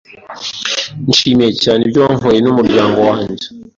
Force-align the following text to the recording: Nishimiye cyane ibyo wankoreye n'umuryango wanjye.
Nishimiye 1.05 1.51
cyane 1.63 1.81
ibyo 1.83 1.99
wankoreye 2.05 2.41
n'umuryango 2.43 2.97
wanjye. 3.09 3.45